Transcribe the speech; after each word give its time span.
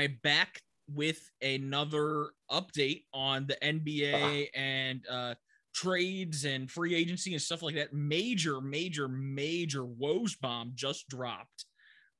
I'm 0.00 0.18
back 0.22 0.62
with 0.88 1.20
another 1.42 2.30
update 2.50 3.04
on 3.12 3.46
the 3.46 3.56
NBA 3.62 4.48
and 4.54 5.02
uh, 5.10 5.34
trades 5.74 6.46
and 6.46 6.70
free 6.70 6.94
agency 6.94 7.34
and 7.34 7.42
stuff 7.42 7.62
like 7.62 7.74
that. 7.74 7.92
Major, 7.92 8.62
major, 8.62 9.08
major 9.08 9.82
Woj 9.82 10.40
bomb 10.40 10.72
just 10.74 11.06
dropped. 11.10 11.66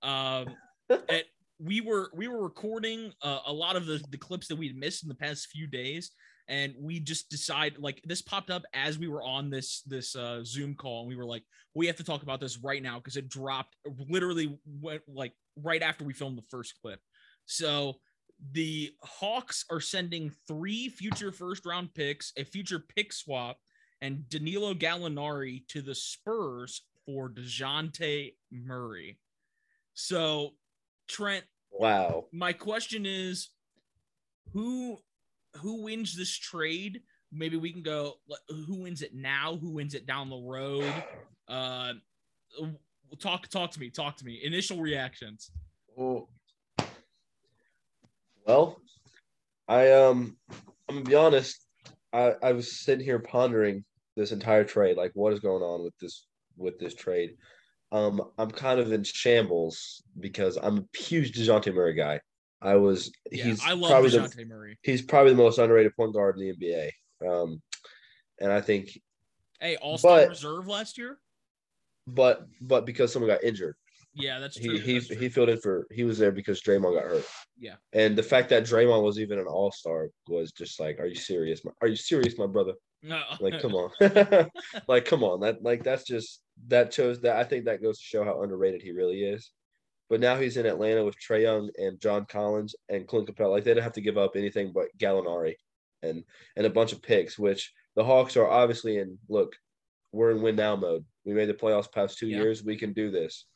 Um, 0.03 0.57
at, 0.91 1.25
we 1.59 1.81
were 1.81 2.11
we 2.15 2.29
were 2.29 2.43
recording 2.43 3.13
uh, 3.23 3.39
a 3.47 3.53
lot 3.53 3.77
of 3.77 3.87
the 3.87 4.05
the 4.11 4.19
clips 4.19 4.47
that 4.49 4.57
we'd 4.57 4.77
missed 4.77 5.03
in 5.03 5.09
the 5.09 5.15
past 5.15 5.49
few 5.49 5.67
days, 5.67 6.11
and 6.49 6.75
we 6.79 7.01
just 7.01 7.31
decided 7.31 7.79
like 7.79 8.03
this 8.05 8.21
popped 8.21 8.51
up 8.51 8.65
as 8.75 8.99
we 8.99 9.09
were 9.09 9.23
on 9.23 9.49
this 9.49 9.81
this 9.87 10.15
uh, 10.15 10.45
Zoom 10.45 10.75
call, 10.75 11.01
and 11.01 11.09
we 11.09 11.17
were 11.17 11.25
like, 11.25 11.45
we 11.75 11.87
have 11.87 11.97
to 11.97 12.05
talk 12.05 12.23
about 12.23 12.41
this 12.41 12.59
right 12.59 12.83
now 12.83 12.99
because 12.99 13.17
it 13.17 13.31
dropped 13.31 13.75
literally 14.07 14.59
went 14.67 15.01
like 15.09 15.33
right 15.57 15.83
after 15.83 16.05
we 16.05 16.13
filmed 16.13 16.37
the 16.37 16.45
first 16.51 16.75
clip. 16.83 17.01
So 17.47 17.95
the 18.53 18.93
Hawks 19.03 19.65
are 19.71 19.81
sending 19.81 20.33
three 20.49 20.89
future 20.89 21.33
first 21.33 21.67
round 21.67 21.93
picks, 21.95 22.33
a 22.37 22.45
future 22.45 22.79
pick 22.79 23.13
swap, 23.13 23.59
and 24.01 24.29
Danilo 24.29 24.73
Gallinari 24.75 25.67
to 25.69 25.83
the 25.83 25.95
Spurs 25.95 26.83
for 27.05 27.29
Dejounte 27.29 28.35
Murray. 28.51 29.19
So, 29.95 30.55
Trent, 31.09 31.45
Wow. 31.71 32.27
my 32.33 32.53
question 32.53 33.05
is 33.07 33.49
who 34.53 34.99
who 35.57 35.83
wins 35.83 36.17
this 36.17 36.37
trade? 36.37 37.03
Maybe 37.33 37.57
we 37.57 37.73
can 37.73 37.83
go 37.83 38.15
who 38.49 38.83
wins 38.83 39.03
it 39.03 39.15
now, 39.15 39.57
who 39.57 39.71
wins 39.71 39.95
it 39.95 40.07
down 40.07 40.31
the 40.31 40.37
road. 40.37 40.93
Uh 41.49 41.95
talk 43.19 43.49
talk 43.49 43.71
to 43.73 43.81
me, 43.81 43.91
talk 43.91 44.17
to 44.17 44.25
me. 44.25 44.41
Initial 44.43 44.81
reactions. 44.81 45.51
Well, 45.97 46.29
well, 48.51 48.81
I 49.69 49.93
um, 49.93 50.37
I'm 50.89 50.97
gonna 50.97 51.05
be 51.09 51.15
honest. 51.15 51.65
I 52.13 52.35
I 52.43 52.53
was 52.53 52.81
sitting 52.81 53.05
here 53.05 53.21
pondering 53.21 53.85
this 54.17 54.33
entire 54.33 54.65
trade, 54.65 54.97
like 54.97 55.13
what 55.15 55.33
is 55.33 55.41
going 55.41 55.63
on 55.63 55.85
with 55.85 55.97
this 56.01 56.27
with 56.57 56.79
this 56.79 56.95
trade. 56.95 57.37
Um, 57.93 58.21
I'm 58.39 58.51
kind 58.51 58.81
of 58.81 58.93
in 58.93 59.03
shambles 59.05 60.03
because 60.19 60.57
I'm 60.61 60.79
a 60.79 60.99
huge 60.99 61.33
Dejounte 61.33 61.73
Murray 61.75 61.95
guy. 61.95 62.21
I 62.63 62.77
was 62.77 63.13
Yeah, 63.31 63.45
he's 63.45 63.65
I 63.65 63.73
love 63.73 63.91
probably 63.91 64.11
Dejounte 64.11 64.37
the, 64.37 64.45
Murray. 64.45 64.79
he's 64.83 65.03
probably 65.03 65.33
the 65.33 65.39
most 65.43 65.59
underrated 65.59 65.97
point 65.97 66.15
guard 66.15 66.39
in 66.39 66.43
the 66.43 66.57
NBA. 66.57 66.91
Um, 67.29 67.63
and 68.41 68.53
I 68.53 68.61
think, 68.61 69.01
Hey, 69.61 69.77
all 69.77 69.99
star 69.99 70.29
reserve 70.29 70.67
last 70.67 70.99
year? 70.99 71.19
but 72.07 72.47
but 72.61 72.85
because 72.87 73.13
someone 73.13 73.31
got 73.31 73.45
injured, 73.45 73.77
Yeah, 74.21 74.39
that's 74.39 74.57
true. 74.59 74.75
he 74.75 74.79
he 74.81 74.93
that's 74.95 75.07
true. 75.09 75.17
he 75.17 75.29
filled 75.29 75.49
in 75.49 75.61
for 75.61 75.87
he 75.91 76.05
was 76.05 76.19
there 76.19 76.33
because 76.33 76.63
Draymond 76.63 76.95
got 76.95 77.05
hurt. 77.11 77.25
Yeah. 77.59 77.77
And 77.93 78.17
the 78.17 78.23
fact 78.23 78.49
that 78.51 78.65
Draymond 78.65 79.03
was 79.03 79.19
even 79.19 79.39
an 79.39 79.47
All 79.47 79.73
Star 79.73 80.09
was 80.29 80.53
just 80.53 80.79
like, 80.81 80.99
are 81.01 81.07
you 81.07 81.15
serious? 81.15 81.65
My, 81.65 81.73
are 81.83 81.89
you 81.89 81.97
serious, 81.97 82.39
my 82.39 82.47
brother? 82.47 82.75
No. 83.03 83.23
Like, 83.41 83.61
come 83.63 83.75
on, 83.75 83.91
like, 84.89 85.05
come 85.07 85.25
on. 85.25 85.41
That 85.41 85.63
like 85.63 85.83
that's 85.83 86.05
just 86.05 86.43
that 86.69 86.93
shows 86.93 87.21
that 87.23 87.37
I 87.37 87.45
think 87.45 87.65
that 87.65 87.83
goes 87.83 87.99
to 87.99 88.05
show 88.05 88.25
how 88.25 88.43
underrated 88.43 88.83
he 88.83 88.93
really 88.93 89.23
is. 89.23 89.51
But 90.11 90.21
now 90.21 90.37
he's 90.37 90.57
in 90.57 90.67
Atlanta 90.67 91.05
with 91.05 91.15
Trae 91.19 91.43
Young 91.43 91.71
and 91.79 92.01
John 92.01 92.27
Collins 92.29 92.75
and 92.89 93.07
Clint 93.07 93.29
Capela. 93.29 93.53
Like 93.53 93.65
they 93.65 93.73
don't 93.75 93.83
have 93.83 93.93
to 93.95 94.01
give 94.01 94.19
up 94.19 94.33
anything 94.37 94.73
but 94.75 94.89
Gallinari 94.99 95.55
and 96.03 96.25
and 96.57 96.67
a 96.67 96.71
bunch 96.71 96.93
of 96.93 97.01
picks, 97.01 97.39
which 97.39 97.73
the 97.97 98.05
Hawks 98.05 98.37
are 98.37 98.49
obviously 98.49 98.99
in. 98.99 99.19
Look, 99.29 99.55
we're 100.13 100.33
in 100.33 100.43
win 100.43 100.57
now 100.57 100.77
mode. 100.77 101.05
We 101.25 101.33
made 101.33 101.49
the 101.49 101.55
playoffs 101.55 101.91
past 101.91 102.19
two 102.19 102.27
Yeah. 102.29 102.39
years. 102.39 102.65
We 102.65 102.77
can 102.77 102.93
do 102.93 103.11
this. 103.11 103.47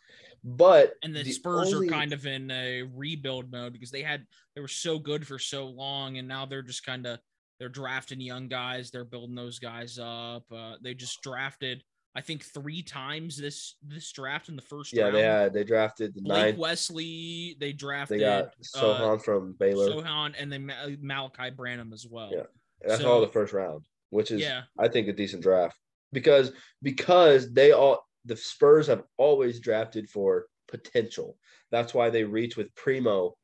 But 0.44 0.94
and 1.02 1.16
the, 1.16 1.22
the 1.22 1.32
Spurs 1.32 1.72
only- 1.72 1.88
are 1.88 1.90
kind 1.90 2.12
of 2.12 2.26
in 2.26 2.50
a 2.50 2.82
rebuild 2.82 3.50
mode 3.50 3.72
because 3.72 3.90
they 3.90 4.02
had 4.02 4.27
they 4.55 4.60
were 4.60 4.68
so 4.68 4.98
good 4.98 5.27
for 5.27 5.38
so 5.38 5.66
long, 5.66 6.18
and 6.18 6.28
now 6.28 6.44
they're 6.44 6.62
just 6.62 6.84
kind 6.84 7.06
of 7.06 7.18
they're 7.58 7.70
drafting 7.70 8.20
young 8.20 8.48
guys. 8.48 8.90
They're 8.90 9.06
building 9.06 9.34
those 9.34 9.58
guys 9.58 9.98
up. 9.98 10.44
Uh, 10.52 10.74
they 10.83 10.92
just 10.92 11.22
drafted, 11.22 11.83
I 12.14 12.20
think, 12.20 12.44
three 12.44 12.83
times 12.83 13.38
this 13.38 13.77
this 13.83 14.12
draft 14.12 14.50
in 14.50 14.56
the 14.56 14.62
first 14.62 14.92
yeah, 14.92 15.04
round. 15.04 15.14
they 15.16 15.22
had 15.22 15.54
they 15.54 15.64
drafted 15.64 16.14
the 16.14 16.20
Blake 16.20 16.44
ninth. 16.46 16.58
Wesley. 16.58 17.56
They 17.58 17.68
They 17.68 17.72
drafted 17.72 18.20
got 18.20 18.52
Sochan 18.77 19.22
from 19.22 19.54
Baylor. 19.58 19.88
Sochan 19.88 20.34
and 20.38 20.52
then 20.52 20.70
Malaki 21.02 21.56
Branham 21.56 21.94
as 21.94 22.06
well. 22.06 22.30
Yeah. 22.30 22.42
That's 22.86 23.00
so- 23.00 23.10
all 23.10 23.20
the 23.22 23.28
first 23.28 23.54
round, 23.54 23.86
which 24.10 24.30
is 24.30 24.42
yeah, 24.42 24.62
I 24.78 24.88
think 24.88 25.08
a 25.08 25.12
decent 25.14 25.42
draft 25.42 25.78
because 26.12 26.52
because 26.83 27.50
they 27.52 27.72
all 27.72 28.04
the 28.24 28.36
Spurs 28.36 28.86
have 28.86 29.05
always 29.18 29.61
drafted 29.61 30.08
for 30.08 30.46
potential. 30.68 31.36
That's 31.70 31.92
why 31.95 32.11
they 32.11 32.24
reached 32.24 32.57
with 32.57 32.74
Primo 32.74 33.36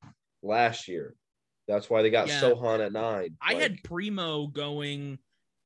last 0.42 0.88
year. 0.88 1.14
That's 1.68 1.88
why 1.90 2.02
they 2.02 2.10
got 2.10 2.28
Yeah. 2.28 2.40
Sochan 2.40 2.84
at 2.84 2.92
nine. 2.92 3.36
I 3.40 3.52
Like, 3.52 3.62
had 3.62 3.82
Primo 3.84 4.46
going 4.48 5.18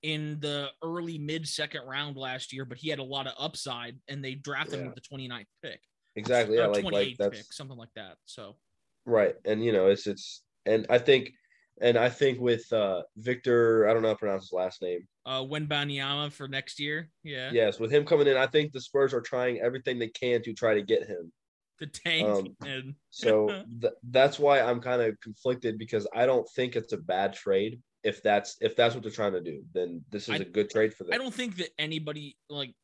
in 0.02 0.38
the 0.40 0.70
early 0.82 1.16
mid 1.16 1.48
second 1.48 1.86
round 1.86 2.16
last 2.16 2.52
year, 2.52 2.64
but 2.66 2.76
he 2.76 2.90
had 2.90 2.98
a 2.98 3.04
lot 3.04 3.26
of 3.26 3.32
upside, 3.38 3.98
and 4.08 4.22
they 4.22 4.34
drafted 4.34 4.80
him 4.80 4.86
with 4.86 4.94
the 4.96 5.00
29th 5.00 5.46
pick. 5.62 5.80
exactly 6.16 6.56
yeah 6.56 6.66
or 6.66 6.68
like 6.74 6.84
like 6.84 6.92
28th 6.94 7.16
that's 7.16 7.36
pick, 7.38 7.52
something 7.52 7.76
like 7.78 7.92
that. 7.96 8.16
So 8.26 8.56
right 9.06 9.34
and 9.44 9.64
you 9.64 9.72
know 9.72 9.86
it's 9.88 10.06
it's 10.06 10.42
and 10.66 10.86
I 10.90 10.98
think 10.98 11.32
and 11.80 11.96
I 11.98 12.08
think 12.08 12.40
with 12.40 12.72
uh 12.72 13.02
Victor 13.16 13.88
I 13.88 13.92
don't 13.92 14.02
know 14.02 14.08
how 14.08 14.14
to 14.14 14.18
pronounce 14.18 14.44
his 14.44 14.52
last 14.52 14.82
name 14.82 15.06
uh 15.26 15.40
Wembanyama 15.40 16.32
for 16.32 16.48
next 16.48 16.78
year. 16.78 17.10
Yeah. 17.22 17.50
yes 17.52 17.78
with 17.80 17.90
him 17.90 18.04
coming 18.04 18.26
in 18.26 18.36
I 18.36 18.46
think 18.46 18.72
the 18.72 18.80
Spurs 18.80 19.12
are 19.14 19.20
trying 19.20 19.60
everything 19.60 19.98
they 19.98 20.08
can 20.08 20.42
to 20.42 20.52
try 20.52 20.74
to 20.74 20.82
get 20.82 21.06
him 21.06 21.32
The 21.80 21.86
tank 21.86 22.28
Um, 22.28 22.56
and 22.66 22.94
So 23.10 23.48
th- 23.80 23.94
that's 24.10 24.38
why 24.38 24.60
I'm 24.60 24.80
kind 24.80 25.02
of 25.02 25.18
conflicted 25.20 25.78
because 25.78 26.06
I 26.14 26.26
don't 26.26 26.48
think 26.54 26.76
it's 26.76 26.92
a 26.92 26.98
bad 26.98 27.32
trade. 27.34 27.80
If 28.04 28.22
that's 28.22 28.56
if 28.60 28.76
that's 28.76 28.94
what 28.94 29.02
they're 29.02 29.10
trying 29.12 29.32
to 29.32 29.40
do, 29.40 29.62
then 29.72 30.04
this 30.10 30.24
is 30.28 30.34
I- 30.34 30.44
a 30.44 30.44
good 30.44 30.70
trade 30.70 30.94
for 30.94 31.04
them. 31.04 31.14
I 31.14 31.18
don't 31.18 31.34
think 31.34 31.56
that 31.56 31.70
anybody 31.78 32.36
like 32.48 32.74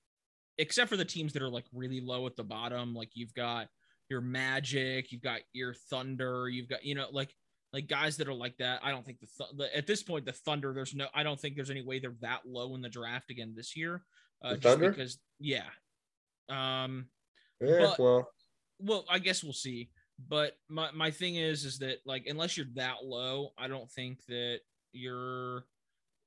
except 0.58 0.90
for 0.90 0.96
the 0.96 1.04
teams 1.04 1.32
that 1.34 1.42
are 1.42 1.48
like 1.48 1.66
really 1.72 2.00
low 2.00 2.26
at 2.26 2.36
the 2.36 2.44
bottom, 2.44 2.94
like 2.94 3.10
you've 3.14 3.34
got 3.34 3.68
your 4.08 4.20
Magic, 4.20 5.12
you've 5.12 5.22
got 5.22 5.40
your 5.52 5.72
Thunder, 5.74 6.48
you've 6.48 6.68
got 6.68 6.84
you 6.84 6.94
know 6.94 7.06
like 7.12 7.34
like 7.72 7.86
guys 7.88 8.16
that 8.16 8.28
are 8.28 8.34
like 8.34 8.56
that. 8.58 8.80
I 8.82 8.90
don't 8.90 9.04
think 9.06 9.20
the, 9.20 9.28
Th- 9.38 9.50
the 9.56 9.76
at 9.76 9.86
this 9.86 10.02
point 10.02 10.24
the 10.26 10.32
Thunder 10.32 10.72
there's 10.72 10.94
no 10.94 11.06
I 11.14 11.22
don't 11.22 11.38
think 11.40 11.56
there's 11.56 11.70
any 11.70 11.82
way 11.82 11.98
they're 11.98 12.14
that 12.20 12.40
low 12.46 12.74
in 12.74 12.82
the 12.82 12.88
draft 12.88 13.30
again 13.30 13.54
this 13.56 13.76
year. 13.76 14.02
Uh, 14.42 14.50
The 14.50 14.56
just 14.58 14.74
Thunder? 14.74 14.90
because 14.90 15.18
yeah. 15.38 15.66
Um 16.48 17.06
Eh, 17.62 17.78
but- 17.78 17.98
well, 17.98 18.30
well, 18.78 19.04
I 19.10 19.18
guess 19.18 19.44
we'll 19.44 19.52
see. 19.52 19.90
But 20.28 20.56
my, 20.68 20.90
my 20.92 21.10
thing 21.10 21.36
is 21.36 21.64
is 21.64 21.78
that 21.78 21.98
like 22.04 22.26
unless 22.26 22.56
you're 22.56 22.66
that 22.74 23.04
low, 23.04 23.50
I 23.58 23.68
don't 23.68 23.90
think 23.90 24.24
that 24.26 24.60
you're 24.92 25.64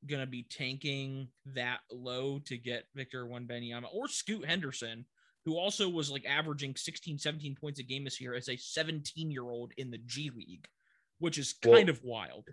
gonna 0.07 0.25
be 0.27 0.43
tanking 0.43 1.27
that 1.47 1.79
low 1.91 2.39
to 2.45 2.57
get 2.57 2.85
Victor 2.95 3.25
Wembanyama 3.25 3.85
or 3.93 4.07
Scoot 4.07 4.45
Henderson, 4.45 5.05
who 5.45 5.57
also 5.57 5.87
was 5.89 6.09
like 6.11 6.25
averaging 6.25 6.75
16, 6.75 7.17
17 7.19 7.55
points 7.55 7.79
a 7.79 7.83
game 7.83 8.03
this 8.03 8.19
year 8.21 8.33
as 8.33 8.49
a 8.49 8.55
17 8.57 9.29
year 9.31 9.43
old 9.43 9.71
in 9.77 9.91
the 9.91 9.99
G 10.05 10.31
League, 10.35 10.65
which 11.23 11.37
is 11.37 11.55
Well, 11.63 11.75
kind 11.75 11.87
of 11.89 12.03
wild. 12.03 12.45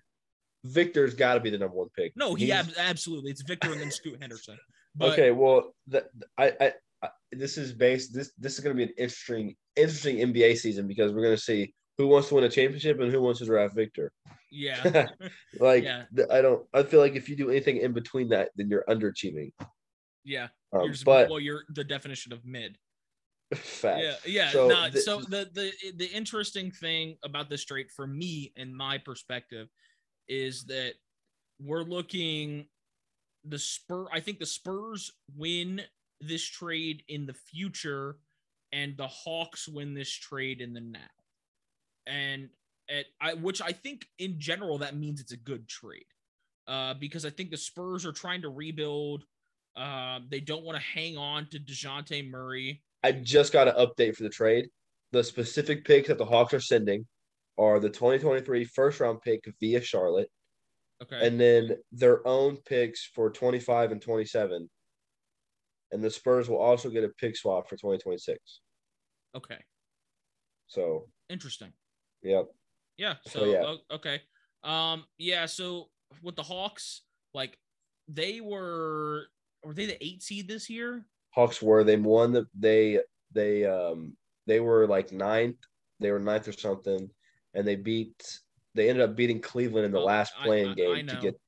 Victor's 0.64 1.14
got 1.14 1.34
to 1.34 1.40
be 1.40 1.50
the 1.50 1.58
number 1.58 1.74
one 1.76 1.88
pick. 1.96 2.12
No, 2.16 2.34
he 2.34 2.52
ab- 2.52 2.72
absolutely 2.78 3.30
it's 3.32 3.42
Victor 3.42 3.72
and 3.72 3.80
then 3.80 3.90
Scoot 3.90 4.18
Henderson. 4.20 4.56
But 4.94 5.12
okay, 5.12 5.30
well, 5.32 5.74
th- 5.90 6.04
I, 6.38 6.52
I, 6.60 6.72
I 7.02 7.08
this 7.32 7.56
is 7.58 7.72
based 7.72 8.14
this 8.14 8.32
this 8.38 8.54
is 8.54 8.60
going 8.60 8.76
to 8.76 8.78
be 8.86 8.90
an 8.90 8.94
interesting 8.98 9.56
interesting 9.76 10.16
NBA 10.18 10.56
season 10.58 10.86
because 10.86 11.12
we're 11.12 11.22
going 11.22 11.36
to 11.36 11.42
see 11.42 11.74
who 11.98 12.06
wants 12.06 12.28
to 12.28 12.34
win 12.36 12.44
a 12.44 12.48
championship 12.48 13.00
and 13.00 13.10
who 13.10 13.20
wants 13.20 13.40
to 13.40 13.46
draft 13.46 13.74
Victor. 13.74 14.12
yeah, 14.52 15.06
like 15.60 15.84
Yeah. 15.84 16.04
I 16.30 16.40
don't 16.42 16.64
I 16.74 16.82
feel 16.84 17.00
like 17.00 17.16
if 17.16 17.28
you 17.28 17.36
do 17.36 17.50
anything 17.50 17.78
in 17.78 17.92
between 17.92 18.28
that, 18.28 18.50
then 18.56 18.68
you're 18.68 18.84
underachieving. 18.88 19.52
yeah. 20.24 20.48
Um, 20.72 20.82
You're 20.82 20.92
just, 20.92 21.04
but 21.04 21.28
well, 21.30 21.40
you're 21.40 21.64
the 21.70 21.82
definition 21.82 22.32
of 22.32 22.44
mid. 22.44 22.76
Facts. 23.54 24.02
Yeah, 24.02 24.16
yeah. 24.26 24.50
So 24.50 24.68
no, 24.68 24.88
the- 24.90 25.00
so 25.00 25.20
the 25.20 25.48
the 25.52 25.72
the 25.96 26.06
interesting 26.06 26.70
thing 26.70 27.16
about 27.24 27.48
this 27.50 27.64
trade 27.64 27.90
for 27.94 28.06
me 28.06 28.52
and 28.56 28.74
my 28.76 28.98
perspective 28.98 29.68
is 30.28 30.64
that 30.64 30.94
we're 31.60 31.82
looking 31.82 32.66
the 33.44 33.58
spur 33.58 34.06
I 34.12 34.20
think 34.20 34.38
the 34.38 34.46
Spurs 34.46 35.10
win 35.36 35.80
this 36.20 36.44
trade 36.44 37.02
in 37.08 37.26
the 37.26 37.34
future 37.34 38.18
and 38.72 38.96
the 38.96 39.08
Hawks 39.08 39.66
win 39.66 39.94
this 39.94 40.10
trade 40.12 40.60
in 40.60 40.72
the 40.72 40.80
now. 40.80 41.00
And 42.06 42.50
at 42.88 43.06
I 43.20 43.34
which 43.34 43.60
I 43.62 43.72
think 43.72 44.06
in 44.18 44.38
general 44.38 44.78
that 44.78 44.96
means 44.96 45.20
it's 45.20 45.32
a 45.32 45.36
good 45.36 45.68
trade. 45.68 46.04
Uh 46.68 46.94
because 46.94 47.24
I 47.24 47.30
think 47.30 47.50
the 47.50 47.56
Spurs 47.56 48.04
are 48.06 48.12
trying 48.12 48.42
to 48.42 48.50
rebuild 48.50 49.24
uh, 49.76 50.20
they 50.28 50.40
don't 50.40 50.64
want 50.64 50.76
to 50.76 50.82
hang 50.84 51.16
on 51.16 51.46
to 51.50 51.58
Dejounte 51.58 52.28
Murray. 52.30 52.82
I 53.02 53.12
just 53.12 53.52
got 53.52 53.68
an 53.68 53.74
update 53.74 54.16
for 54.16 54.22
the 54.24 54.28
trade. 54.28 54.68
The 55.12 55.24
specific 55.24 55.84
picks 55.84 56.08
that 56.08 56.18
the 56.18 56.24
Hawks 56.24 56.54
are 56.54 56.60
sending 56.60 57.06
are 57.58 57.80
the 57.80 57.88
2023 57.90 58.64
first 58.64 59.00
round 59.00 59.20
pick 59.22 59.44
via 59.60 59.80
Charlotte, 59.80 60.28
Okay. 61.02 61.26
and 61.26 61.40
then 61.40 61.76
their 61.92 62.26
own 62.26 62.56
picks 62.66 63.04
for 63.04 63.30
25 63.30 63.92
and 63.92 64.02
27. 64.02 64.68
And 65.92 66.04
the 66.04 66.10
Spurs 66.10 66.48
will 66.48 66.58
also 66.60 66.88
get 66.90 67.02
a 67.04 67.08
pick 67.08 67.36
swap 67.36 67.68
for 67.68 67.76
2026. 67.76 68.38
okay. 69.36 69.58
So, 70.68 71.08
Interesting. 71.28 71.72
yep. 72.22 72.46
Yeah. 72.96 73.14
So, 73.26 73.40
So, 73.40 73.44
yeah. 73.46 73.74
okay. 73.96 74.20
Um. 74.62 75.04
Yeah. 75.18 75.46
So 75.46 75.88
with 76.22 76.36
the 76.36 76.42
Hawks, 76.44 77.02
like 77.34 77.56
they 78.06 78.40
were, 78.40 79.24
were 79.64 79.74
they 79.74 79.86
the 79.86 80.04
eight 80.04 80.22
seed 80.22 80.48
this 80.48 80.70
year? 80.70 81.04
Hawks 81.30 81.60
were 81.62 81.84
they 81.84 81.96
won 81.96 82.32
the 82.32 82.46
they 82.58 83.00
they 83.32 83.64
um 83.64 84.16
they 84.46 84.58
were 84.60 84.86
like 84.86 85.12
ninth 85.12 85.56
they 86.00 86.10
were 86.10 86.18
ninth 86.18 86.48
or 86.48 86.52
something 86.52 87.08
and 87.54 87.66
they 87.68 87.76
beat 87.76 88.40
they 88.74 88.88
ended 88.88 89.02
up 89.08 89.14
beating 89.16 89.40
Cleveland 89.40 89.84
in 89.86 89.92
the 89.92 90.00
Oh, 90.00 90.04
last 90.04 90.32
play-in 90.42 90.74
game 90.74 90.90
I 90.94 91.02
to 91.02 91.20
get 91.20 91.40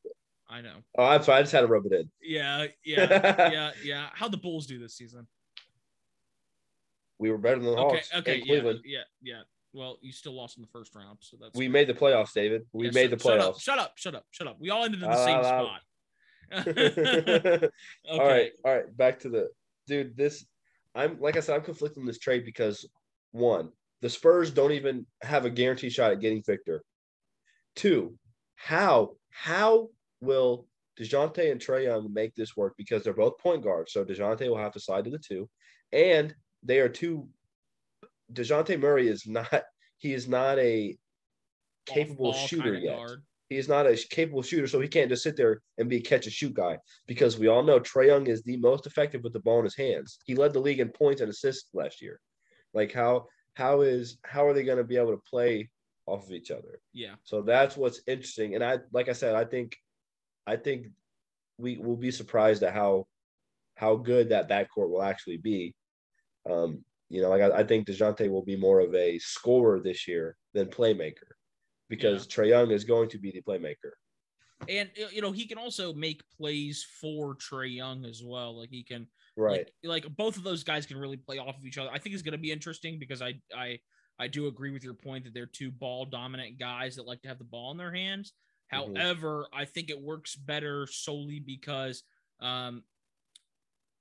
I 0.48 0.60
know. 0.60 0.76
oh 0.98 1.04
I'm 1.04 1.22
sorry 1.22 1.38
I 1.38 1.42
just 1.42 1.52
had 1.52 1.62
to 1.62 1.66
rub 1.66 1.86
it 1.86 1.92
in 1.92 2.10
Yeah. 2.22 2.66
Yeah. 2.84 3.48
yeah. 3.52 3.70
Yeah. 3.82 4.08
How 4.12 4.28
the 4.28 4.36
Bulls 4.36 4.66
do 4.66 4.78
this 4.78 4.94
season? 4.96 5.26
we 7.18 7.30
were 7.30 7.38
better 7.38 7.56
than 7.56 7.66
the 7.66 7.76
Okay. 7.78 7.96
Hawks 7.96 8.10
Okay. 8.14 8.36
Yeah. 8.38 8.44
Cleveland 8.44 8.80
Yeah. 8.84 9.00
Yeah. 9.22 9.40
Well, 9.72 9.98
you 10.02 10.12
still 10.12 10.34
lost 10.34 10.58
in 10.58 10.62
the 10.62 10.68
first 10.68 10.94
round, 10.94 11.16
so 11.22 11.38
that's 11.40 11.56
we 11.58 11.66
made 11.66 11.86
the 11.88 11.94
playoffs 11.94 12.34
David 12.34 12.66
we 12.72 12.84
Yeah, 12.86 12.90
made 12.92 13.10
shut- 13.10 13.18
the 13.18 13.24
playoffs 13.24 13.60
Shut 13.60 13.78
up, 13.78 13.96
shut 13.96 14.14
up, 14.14 14.14
shut 14.14 14.14
up, 14.14 14.26
shut 14.30 14.46
up. 14.46 14.56
We 14.60 14.70
all 14.70 14.84
ended 14.84 15.02
in 15.02 15.08
the 15.10 15.16
Ah, 15.16 15.24
same 15.24 15.38
ah, 15.38 15.42
spot. 15.42 15.80
Okay. 16.52 17.68
all 18.10 18.18
right 18.18 18.52
all 18.64 18.74
right 18.74 18.96
back 18.96 19.20
to 19.20 19.28
the 19.28 19.48
dude 19.86 20.16
this 20.16 20.44
I'm 20.94 21.20
like 21.20 21.36
I 21.36 21.40
said 21.40 21.56
I'm 21.56 21.62
conflicted 21.62 22.00
on 22.00 22.06
this 22.06 22.18
trade 22.18 22.44
because 22.44 22.86
one 23.30 23.70
the 24.00 24.10
Spurs 24.10 24.50
don't 24.50 24.72
even 24.72 25.06
have 25.22 25.44
a 25.44 25.50
guaranteed 25.50 25.92
shot 25.92 26.12
at 26.12 26.20
getting 26.20 26.42
Victor 26.42 26.82
Two, 27.74 28.18
how 28.56 29.16
how 29.30 29.88
will 30.20 30.66
Dejounte 31.00 31.50
and 31.50 31.60
Trae 31.60 31.84
Young 31.84 32.12
make 32.12 32.34
this 32.34 32.56
work? 32.56 32.74
Because 32.76 33.02
they're 33.02 33.14
both 33.14 33.38
point 33.38 33.62
guards, 33.62 33.92
so 33.92 34.04
Dejounte 34.04 34.46
will 34.48 34.58
have 34.58 34.72
to 34.72 34.80
slide 34.80 35.04
to 35.04 35.10
the 35.10 35.18
two, 35.18 35.48
and 35.92 36.34
they 36.62 36.80
are 36.80 36.88
two. 36.88 37.28
Dejounte 38.32 38.78
Murray 38.78 39.08
is 39.08 39.26
not. 39.26 39.62
He 39.98 40.12
is 40.12 40.28
not 40.28 40.58
a 40.58 40.96
capable 41.86 42.32
shooter 42.32 42.74
yet. 42.74 42.96
guard. 42.96 43.22
He 43.52 43.58
is 43.58 43.68
not 43.68 43.86
a 43.86 43.96
capable 44.10 44.42
shooter, 44.42 44.66
so 44.66 44.80
he 44.80 44.88
can't 44.88 45.10
just 45.10 45.22
sit 45.22 45.36
there 45.36 45.60
and 45.78 45.88
be 45.88 45.98
a 45.98 46.00
catch 46.00 46.26
and 46.26 46.32
shoot 46.32 46.54
guy. 46.54 46.78
Because 47.06 47.38
we 47.38 47.48
all 47.48 47.62
know 47.62 47.78
Trae 47.78 48.06
Young 48.06 48.26
is 48.26 48.42
the 48.42 48.56
most 48.56 48.86
effective 48.86 49.22
with 49.22 49.34
the 49.34 49.40
ball 49.40 49.58
in 49.58 49.64
his 49.64 49.76
hands. 49.76 50.18
He 50.24 50.34
led 50.34 50.52
the 50.52 50.60
league 50.60 50.80
in 50.80 50.88
points 50.88 51.20
and 51.20 51.30
assists 51.30 51.68
last 51.74 52.00
year. 52.00 52.18
Like 52.72 52.92
how 52.92 53.26
how 53.54 53.82
is 53.82 54.18
how 54.24 54.46
are 54.46 54.54
they 54.54 54.64
going 54.64 54.78
to 54.78 54.84
be 54.84 54.96
able 54.96 55.10
to 55.12 55.22
play 55.28 55.68
off 56.06 56.26
of 56.26 56.32
each 56.32 56.50
other? 56.50 56.80
Yeah. 56.92 57.14
So 57.24 57.42
that's 57.42 57.76
what's 57.76 58.00
interesting. 58.06 58.54
And 58.54 58.64
I, 58.64 58.78
like 58.92 59.08
I 59.08 59.12
said, 59.12 59.34
I 59.34 59.44
think, 59.44 59.76
I 60.46 60.56
think 60.56 60.88
we 61.58 61.78
will 61.78 61.96
be 61.96 62.10
surprised 62.10 62.62
at 62.62 62.74
how, 62.74 63.06
how 63.76 63.96
good 63.96 64.30
that 64.30 64.48
backcourt 64.48 64.90
will 64.90 65.02
actually 65.02 65.36
be. 65.36 65.74
Um, 66.48 66.84
you 67.08 67.22
know, 67.22 67.28
like 67.28 67.42
I, 67.42 67.58
I 67.58 67.64
think 67.64 67.86
Dejounte 67.86 68.30
will 68.30 68.44
be 68.44 68.56
more 68.56 68.80
of 68.80 68.94
a 68.94 69.18
scorer 69.18 69.80
this 69.80 70.08
year 70.08 70.36
than 70.54 70.68
playmaker, 70.68 71.32
because 71.92 72.26
Trae 72.26 72.48
Young 72.48 72.70
is 72.70 72.84
going 72.84 73.10
to 73.10 73.18
be 73.18 73.30
the 73.30 73.42
playmaker. 73.42 73.92
And 74.66 74.88
you 75.12 75.20
know, 75.20 75.30
he 75.30 75.46
can 75.46 75.58
also 75.58 75.92
make 75.92 76.22
plays 76.38 76.86
for 77.00 77.34
Trae 77.36 77.74
Young 77.74 78.06
as 78.06 78.22
well. 78.24 78.58
Like 78.58 78.70
he 78.70 78.82
can 78.82 79.06
Right. 79.36 79.70
like, 79.84 80.04
like 80.04 80.16
both 80.16 80.38
of 80.38 80.42
those 80.42 80.64
guys 80.64 80.86
can 80.86 80.96
really 80.96 81.18
play 81.18 81.36
off 81.38 81.58
of 81.58 81.66
each 81.66 81.76
other. 81.76 81.90
I 81.92 81.98
think 81.98 82.14
it's 82.14 82.22
gonna 82.22 82.38
be 82.38 82.50
interesting 82.50 82.98
because 82.98 83.20
I 83.20 83.34
I 83.54 83.78
I 84.18 84.28
do 84.28 84.46
agree 84.46 84.70
with 84.70 84.82
your 84.84 84.94
point 84.94 85.24
that 85.24 85.34
they're 85.34 85.44
two 85.46 85.70
ball 85.70 86.06
dominant 86.06 86.58
guys 86.58 86.96
that 86.96 87.06
like 87.06 87.20
to 87.22 87.28
have 87.28 87.38
the 87.38 87.44
ball 87.44 87.72
in 87.72 87.76
their 87.76 87.92
hands. 87.92 88.32
Mhm. 88.72 88.96
However, 88.96 89.46
I 89.52 89.66
think 89.66 89.90
it 89.90 90.00
works 90.00 90.34
better 90.34 90.86
solely 90.86 91.40
because 91.40 92.04
um 92.40 92.84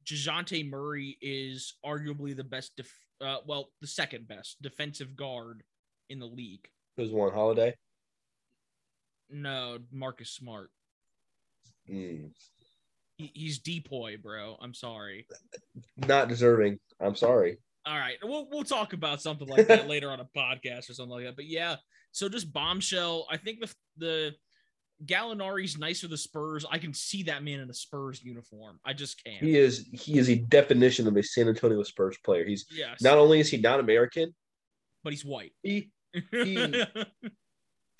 Dejounte 0.06 0.68
Murray 0.70 1.18
is 1.22 1.76
arguably 1.86 2.36
the 2.36 2.44
best 2.44 2.76
def- 2.78 3.06
uh, 3.20 3.40
well, 3.46 3.72
the 3.82 3.88
second 3.88 4.28
best 4.28 4.62
defensive 4.62 5.16
guard 5.16 5.64
in 6.10 6.20
the 6.20 6.26
league. 6.28 6.68
Who's 6.98 7.12
one 7.12 7.32
holiday? 7.34 7.76
No, 9.30 9.78
Marcus 9.92 10.30
Smart. 10.30 10.70
Mm, 11.90 12.32
He, 13.18 13.32
he's 13.34 13.60
DPOY, 13.60 14.22
bro. 14.22 14.58
I'm 14.62 14.74
sorry. 14.74 15.26
not 15.98 16.28
deserving. 16.28 16.80
I'm 17.00 17.16
sorry. 17.16 17.58
All 17.86 17.98
right, 17.98 18.18
we'll 18.22 18.48
we'll 18.52 18.64
talk 18.64 18.94
about 18.94 19.22
something 19.24 19.48
like 19.48 19.66
that 19.68 19.88
later 19.88 20.12
on 20.12 20.20
a 20.20 20.26
podcast 20.38 20.90
or 20.90 20.94
something 20.94 21.16
like 21.16 21.26
that. 21.26 21.36
But 21.36 21.48
yeah, 21.48 21.78
so 22.12 22.30
just 22.30 22.54
bombshell. 22.54 23.26
I 23.32 23.38
think 23.38 23.60
the 23.60 23.74
the 23.98 24.32
Gallinari's 25.06 25.80
nice 25.80 26.02
for 26.02 26.08
the 26.08 26.18
Spurs. 26.18 26.64
I 26.70 26.78
can 26.78 26.94
see 26.94 27.24
that 27.24 27.44
man 27.44 27.60
in 27.60 27.70
a 27.72 27.74
Spurs 27.74 28.22
uniform. 28.24 28.80
I 28.86 28.94
just 28.94 29.24
can't. 29.24 29.44
He 29.44 29.58
is 29.58 29.88
he 29.94 30.20
is 30.20 30.30
a 30.30 30.36
definition 30.36 31.08
of 31.08 31.18
a 31.18 31.24
San 31.24 31.48
Antonio 31.48 31.82
Spurs 31.82 32.18
player. 32.24 32.46
He's 32.46 32.68
yes, 32.70 33.02
not 33.02 33.18
only 33.18 33.40
is 33.40 33.50
he 33.50 33.58
not 33.58 33.80
American, 33.80 34.32
but 35.04 35.12
he's 35.14 35.26
white. 35.26 35.54
he 35.64 35.90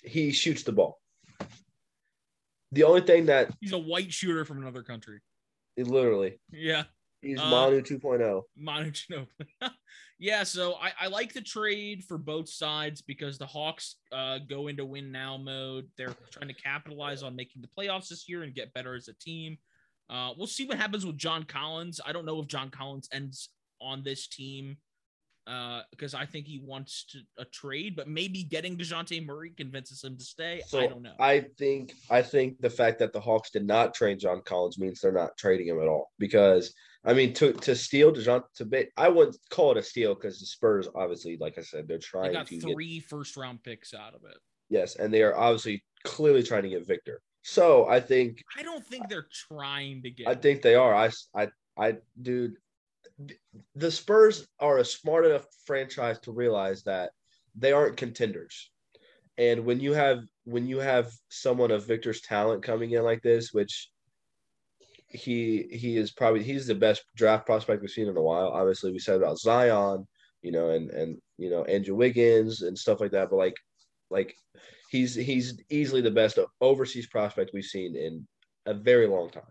he 0.02 0.32
shoots 0.32 0.62
the 0.62 0.72
ball. 0.72 1.00
The 2.72 2.84
only 2.84 3.02
thing 3.02 3.26
that 3.26 3.50
he's 3.60 3.72
a 3.72 3.78
white 3.78 4.12
shooter 4.12 4.44
from 4.44 4.58
another 4.58 4.82
country. 4.82 5.20
literally 5.76 6.40
Yeah, 6.50 6.84
he's 7.20 7.38
Uh, 7.38 7.50
Manu 7.50 7.78
oh. 7.78 7.82
2.0. 7.82 8.42
Manu 8.56 8.90
Ginobili. 8.90 9.26
yeah, 10.18 10.42
so 10.42 10.74
I, 10.74 10.92
I 11.00 11.06
like 11.08 11.32
the 11.32 11.42
trade 11.42 12.04
for 12.04 12.16
both 12.16 12.48
sides 12.48 13.02
because 13.02 13.38
the 13.38 13.46
Hawks 13.46 13.96
uh, 14.10 14.38
go 14.48 14.68
into 14.68 14.84
win 14.84 15.12
now 15.12 15.36
mode. 15.36 15.88
They're 15.96 16.14
trying 16.30 16.48
to 16.48 16.54
capitalize 16.54 17.22
on 17.22 17.36
making 17.36 17.62
the 17.62 17.68
playoffs 17.68 18.08
this 18.08 18.28
year 18.28 18.42
and 18.42 18.54
get 18.54 18.72
better 18.72 18.94
as 18.94 19.08
a 19.08 19.14
team. 19.14 19.58
Uh, 20.08 20.32
we'll 20.36 20.46
see 20.46 20.66
what 20.66 20.78
happens 20.78 21.06
with 21.06 21.16
John 21.16 21.44
Collins. 21.44 22.00
I 22.04 22.12
don't 22.12 22.26
know 22.26 22.40
if 22.40 22.46
John 22.46 22.70
Collins 22.70 23.08
ends 23.12 23.50
on 23.80 24.02
this 24.02 24.26
team 24.28 24.76
Uh, 25.44 25.80
because 25.90 26.14
I 26.14 26.24
think 26.24 26.46
he 26.46 26.60
wants 26.64 27.04
to 27.10 27.18
a 27.36 27.44
trade, 27.46 27.96
but 27.96 28.06
maybe 28.06 28.44
getting 28.44 28.76
Dejounte 28.78 29.26
Murray 29.26 29.50
convinces 29.50 30.04
him 30.04 30.16
to 30.16 30.24
stay. 30.24 30.62
So 30.68 30.78
I 30.78 30.86
don't 30.86 31.02
know. 31.02 31.14
I 31.18 31.46
think 31.58 31.94
I 32.08 32.22
think 32.22 32.60
the 32.60 32.70
fact 32.70 33.00
that 33.00 33.12
the 33.12 33.20
Hawks 33.20 33.50
did 33.50 33.66
not 33.66 33.92
trade 33.92 34.20
John 34.20 34.42
Collins 34.44 34.78
means 34.78 35.00
they're 35.00 35.10
not 35.10 35.36
trading 35.36 35.66
him 35.66 35.80
at 35.80 35.88
all. 35.88 36.12
Because 36.18 36.72
I 37.04 37.14
mean, 37.14 37.34
to 37.34 37.52
to 37.52 37.74
steal 37.74 38.12
Dejounte, 38.12 38.44
to 38.56 38.64
be, 38.64 38.86
I 38.96 39.08
wouldn't 39.08 39.36
call 39.50 39.72
it 39.72 39.78
a 39.78 39.82
steal 39.82 40.14
because 40.14 40.38
the 40.38 40.46
Spurs 40.46 40.88
obviously, 40.94 41.36
like 41.40 41.58
I 41.58 41.62
said, 41.62 41.88
they're 41.88 41.98
trying 41.98 42.28
they 42.28 42.34
got 42.34 42.46
to 42.46 42.60
three 42.60 43.00
get 43.00 43.08
first 43.08 43.36
round 43.36 43.64
picks 43.64 43.94
out 43.94 44.14
of 44.14 44.22
it. 44.24 44.36
yes, 44.70 44.94
and 44.94 45.12
they 45.12 45.22
are 45.22 45.36
obviously 45.36 45.82
clearly 46.04 46.44
trying 46.44 46.62
to 46.62 46.68
get 46.68 46.86
Victor. 46.86 47.20
So 47.42 47.88
I 47.88 47.98
think 47.98 48.42
I 48.56 48.62
don't 48.62 48.86
think 48.86 49.08
they're 49.08 49.26
trying 49.48 50.02
to 50.02 50.10
get. 50.10 50.28
I 50.28 50.36
think 50.36 50.62
they 50.62 50.76
are. 50.76 50.94
I 50.94 51.10
I 51.34 51.48
I 51.76 51.96
dude, 52.20 52.54
the 53.74 53.90
Spurs 53.90 54.46
are 54.60 54.78
a 54.78 54.84
smart 54.84 55.26
enough 55.26 55.46
franchise 55.66 56.18
to 56.20 56.32
realize 56.32 56.82
that 56.84 57.10
they 57.54 57.72
aren't 57.72 57.96
contenders. 57.96 58.70
And 59.38 59.64
when 59.64 59.80
you 59.80 59.92
have 59.92 60.24
when 60.44 60.66
you 60.66 60.78
have 60.78 61.12
someone 61.28 61.70
of 61.70 61.86
Victor's 61.86 62.20
talent 62.20 62.62
coming 62.62 62.90
in 62.92 63.02
like 63.02 63.22
this, 63.22 63.52
which 63.52 63.90
he 65.08 65.68
he 65.70 65.96
is 65.96 66.10
probably 66.12 66.42
he's 66.42 66.66
the 66.66 66.74
best 66.74 67.04
draft 67.16 67.46
prospect 67.46 67.82
we've 67.82 67.90
seen 67.90 68.08
in 68.08 68.16
a 68.16 68.22
while. 68.22 68.48
Obviously, 68.48 68.92
we 68.92 68.98
said 68.98 69.16
about 69.16 69.38
Zion, 69.38 70.06
you 70.42 70.52
know, 70.52 70.70
and 70.70 70.90
and 70.90 71.18
you 71.38 71.50
know 71.50 71.64
Andrew 71.64 71.94
Wiggins 71.94 72.62
and 72.62 72.78
stuff 72.78 73.00
like 73.00 73.12
that. 73.12 73.30
But 73.30 73.36
like 73.36 73.56
like 74.10 74.34
he's 74.90 75.14
he's 75.14 75.60
easily 75.70 76.00
the 76.00 76.10
best 76.10 76.38
overseas 76.60 77.06
prospect 77.06 77.50
we've 77.52 77.64
seen 77.64 77.96
in 77.96 78.26
a 78.66 78.74
very 78.74 79.06
long 79.06 79.30
time. 79.30 79.42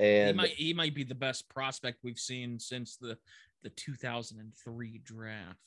He 0.00 0.32
might 0.32 0.50
he 0.50 0.74
might 0.74 0.94
be 0.94 1.04
the 1.04 1.14
best 1.14 1.48
prospect 1.48 1.98
we've 2.02 2.18
seen 2.18 2.58
since 2.58 2.96
the 2.96 3.16
the 3.62 3.70
2003 3.70 5.00
draft. 5.04 5.58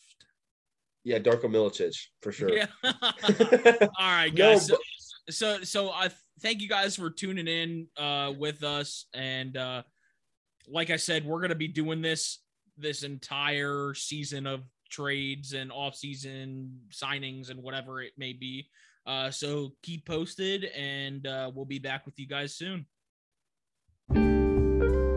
yeah, 1.04 1.20
Darko 1.20 1.44
Milicic 1.44 1.96
for 2.22 2.32
sure. 2.32 2.52
Yeah. 2.52 2.66
All 2.84 3.90
right, 4.00 4.34
No, 4.34 4.54
guys. 4.54 4.68
so, 4.68 4.78
so 5.30 5.62
so 5.64 5.90
I 5.92 6.10
thank 6.42 6.62
you 6.62 6.68
guys 6.70 6.96
for 6.96 7.10
tuning 7.10 7.48
in 7.48 7.88
uh 7.98 8.34
with 8.38 8.64
us 8.64 9.06
and 9.14 9.56
uh 9.58 9.84
like 10.68 10.90
I 10.90 10.96
said, 10.96 11.26
we're 11.26 11.42
gonna 11.42 11.56
be 11.56 11.68
doing 11.68 12.02
this 12.02 12.40
this 12.78 13.04
entire 13.04 13.94
season 13.94 14.48
of 14.48 14.62
trades 14.90 15.54
and 15.54 15.72
off-season 15.72 16.80
signings 16.92 17.50
and 17.52 17.62
whatever 17.62 18.02
it 18.02 18.14
may 18.18 18.34
be. 18.34 18.68
Uh 19.06 19.30
so 19.30 19.74
keep 19.84 20.06
posted 20.08 20.66
and 20.76 21.28
uh 21.28 21.52
we'll 21.54 21.66
be 21.66 21.80
back 21.80 22.06
with 22.06 22.18
you 22.18 22.28
guys 22.28 22.56
soon 22.56 22.86
thank 24.84 24.96
you 24.96 25.13